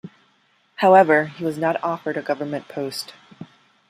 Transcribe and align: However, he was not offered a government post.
However, 0.77 1.25
he 1.25 1.45
was 1.45 1.59
not 1.59 1.77
offered 1.83 2.17
a 2.17 2.23
government 2.23 2.67
post. 2.67 3.13